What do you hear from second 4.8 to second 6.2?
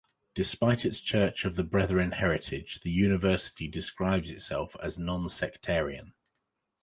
as non-sectarian.